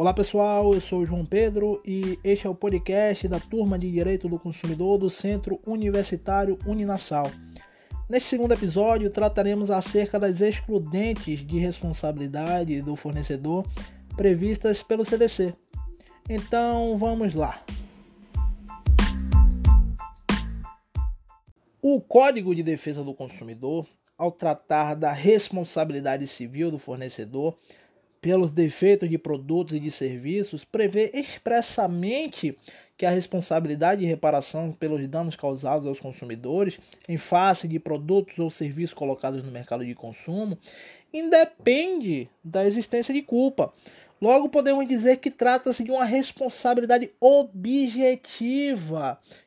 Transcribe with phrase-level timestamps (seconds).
[0.00, 4.30] Olá pessoal, eu sou João Pedro e este é o podcast da Turma de Direito
[4.30, 7.30] do Consumidor do Centro Universitário Uninassal.
[8.08, 13.66] Neste segundo episódio, trataremos acerca das excludentes de responsabilidade do fornecedor
[14.16, 15.52] previstas pelo CDC.
[16.30, 17.62] Então vamos lá.
[21.82, 23.86] O Código de Defesa do Consumidor,
[24.16, 27.54] ao tratar da responsabilidade civil do fornecedor,
[28.20, 32.56] pelos defeitos de produtos e de serviços, prevê expressamente
[32.96, 38.50] que a responsabilidade de reparação pelos danos causados aos consumidores em face de produtos ou
[38.50, 40.58] serviços colocados no mercado de consumo
[41.10, 43.72] independe da existência de culpa.
[44.20, 48.38] Logo, podemos dizer que trata-se de uma responsabilidade objetiva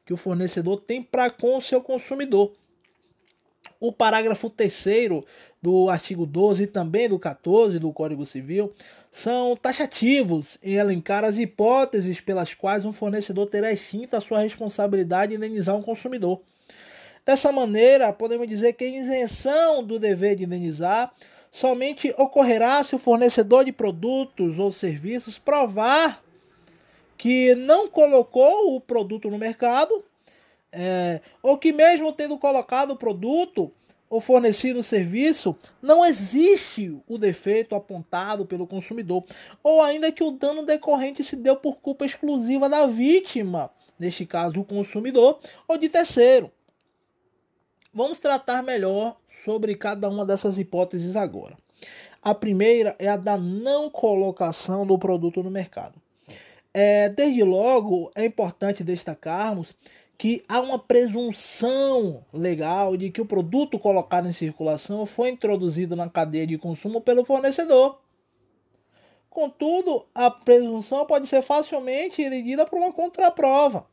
[0.04, 2.54] que o fornecedor tem para com o seu consumidor.
[3.84, 4.86] O parágrafo 3
[5.62, 8.72] do artigo 12 e também do 14 do Código Civil
[9.12, 15.32] são taxativos em elencar as hipóteses pelas quais um fornecedor terá extinta a sua responsabilidade
[15.32, 16.40] de indenizar um consumidor.
[17.26, 21.12] Dessa maneira, podemos dizer que a isenção do dever de indenizar
[21.52, 26.24] somente ocorrerá se o fornecedor de produtos ou serviços provar
[27.18, 30.06] que não colocou o produto no mercado
[30.74, 33.72] é, ou que mesmo tendo colocado o produto
[34.10, 39.24] ou fornecido o serviço, não existe o defeito apontado pelo consumidor,
[39.64, 44.60] ou ainda que o dano decorrente se deu por culpa exclusiva da vítima, neste caso
[44.60, 46.52] o consumidor, ou de terceiro.
[47.92, 51.58] Vamos tratar melhor sobre cada uma dessas hipóteses agora.
[52.22, 56.00] A primeira é a da não colocação do produto no mercado.
[56.74, 59.76] É, desde logo, é importante destacarmos
[60.18, 66.10] que há uma presunção legal de que o produto colocado em circulação foi introduzido na
[66.10, 68.00] cadeia de consumo pelo fornecedor.
[69.30, 73.88] Contudo, a presunção pode ser facilmente erigida por uma contraprova.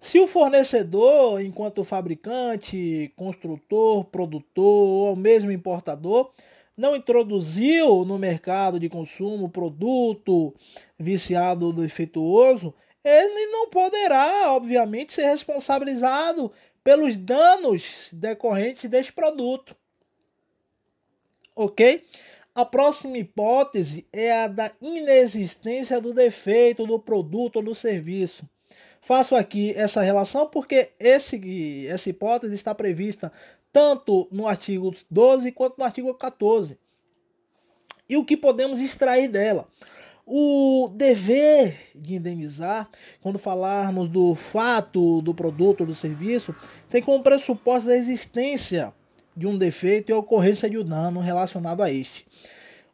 [0.00, 6.30] Se o fornecedor, enquanto fabricante, construtor, produtor ou mesmo importador,
[6.76, 10.54] não introduziu no mercado de consumo produto
[10.98, 12.74] viciado defeituoso,
[13.08, 16.52] ele não poderá, obviamente, ser responsabilizado
[16.82, 19.76] pelos danos decorrentes deste produto.
[21.54, 22.04] Ok?
[22.54, 28.48] A próxima hipótese é a da inexistência do defeito do produto ou do serviço.
[29.00, 33.32] Faço aqui essa relação porque esse, essa hipótese está prevista
[33.72, 36.76] tanto no artigo 12 quanto no artigo 14.
[38.08, 39.68] E o que podemos extrair dela?
[40.28, 42.90] O dever de indenizar,
[43.22, 46.52] quando falarmos do fato do produto ou do serviço,
[46.90, 48.92] tem como pressuposto a existência
[49.36, 52.26] de um defeito e a ocorrência de um dano relacionado a este.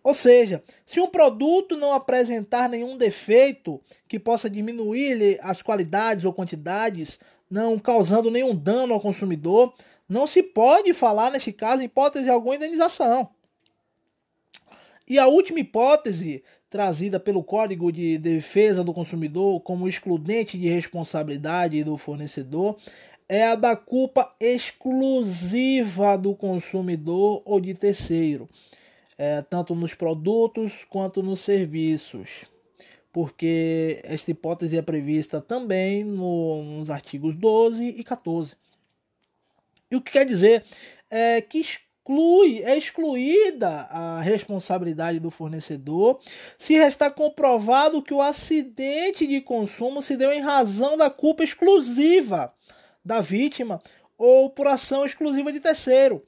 [0.04, 6.34] Ou seja, se um produto não apresentar nenhum defeito que possa diminuir as qualidades ou
[6.34, 9.72] quantidades, não causando nenhum dano ao consumidor,
[10.06, 13.30] não se pode falar, neste caso, em hipótese de alguma indenização.
[15.08, 16.42] E a última hipótese
[16.72, 22.78] trazida pelo Código de Defesa do Consumidor como excludente de responsabilidade do fornecedor
[23.28, 28.48] é a da culpa exclusiva do consumidor ou de terceiro,
[29.18, 32.46] é, tanto nos produtos quanto nos serviços,
[33.12, 38.56] porque esta hipótese é prevista também no, nos artigos 12 e 14.
[39.90, 40.64] E o que quer dizer
[41.10, 41.62] é que
[42.02, 46.18] exclui, é excluída a responsabilidade do fornecedor
[46.58, 52.52] se restar comprovado que o acidente de consumo se deu em razão da culpa exclusiva
[53.04, 53.80] da vítima
[54.18, 56.24] ou por ação exclusiva de terceiro,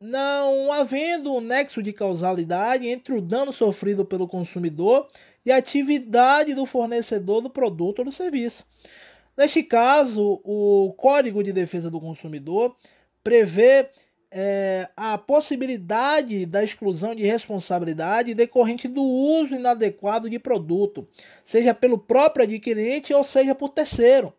[0.00, 5.08] não havendo um nexo de causalidade entre o dano sofrido pelo consumidor
[5.44, 8.64] e a atividade do fornecedor do produto ou do serviço.
[9.36, 12.76] Neste caso, o Código de Defesa do Consumidor
[13.22, 13.88] prevê
[14.30, 21.06] é, a possibilidade da exclusão de responsabilidade decorrente do uso inadequado de produto,
[21.44, 24.32] seja pelo próprio adquirente ou seja por terceiro.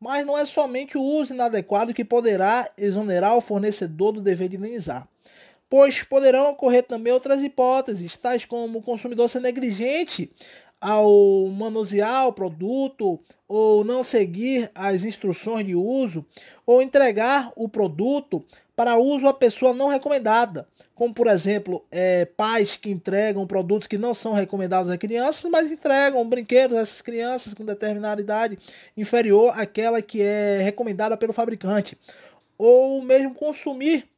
[0.00, 4.56] Mas não é somente o uso inadequado que poderá exonerar o fornecedor do dever de
[4.56, 5.06] indenizar,
[5.68, 10.30] pois poderão ocorrer também outras hipóteses, tais como o consumidor ser negligente
[10.80, 16.24] ao manusear o produto ou não seguir as instruções de uso
[16.64, 18.42] ou entregar o produto
[18.80, 23.98] para uso a pessoa não recomendada, como por exemplo é, pais que entregam produtos que
[23.98, 28.58] não são recomendados a crianças, mas entregam brinquedos a essas crianças com determinada idade
[28.96, 31.94] inferior àquela que é recomendada pelo fabricante,
[32.56, 34.08] ou mesmo consumir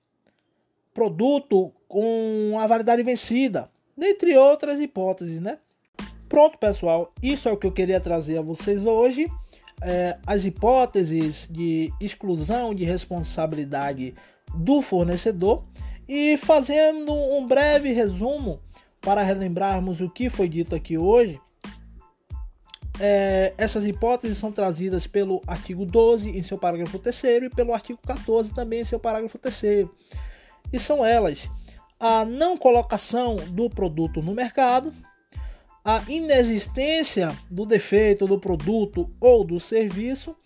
[0.94, 5.58] produto com a validade vencida, dentre outras hipóteses, né?
[6.28, 9.26] Pronto, pessoal, isso é o que eu queria trazer a vocês hoje.
[9.82, 14.14] É, as hipóteses de exclusão de responsabilidade
[14.54, 15.62] do fornecedor
[16.08, 18.60] e fazendo um breve resumo
[19.00, 21.40] para relembrarmos o que foi dito aqui hoje.
[23.00, 27.98] É, essas hipóteses são trazidas pelo artigo 12 em seu parágrafo 3 e pelo artigo
[28.06, 29.88] 14 também em seu parágrafo 3
[30.72, 31.48] e são elas
[31.98, 34.92] a não colocação do produto no mercado,
[35.84, 40.36] a inexistência do defeito do produto ou do serviço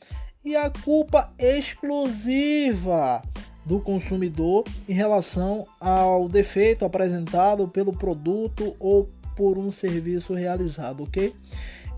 [0.44, 3.23] e a culpa exclusiva
[3.66, 11.34] do consumidor em relação ao defeito apresentado pelo produto ou por um serviço realizado, ok?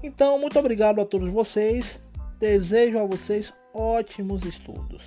[0.02, 2.00] Então, muito obrigado a todos vocês.
[2.40, 5.02] Desejo a vocês ótimos estudos.